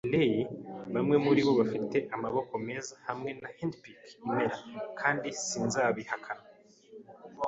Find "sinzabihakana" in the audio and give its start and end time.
5.47-6.45